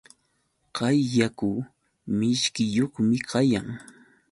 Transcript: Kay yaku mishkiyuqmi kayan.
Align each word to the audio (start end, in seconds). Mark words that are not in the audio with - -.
Kay 0.75 0.97
yaku 1.17 1.51
mishkiyuqmi 2.17 3.17
kayan. 3.29 3.67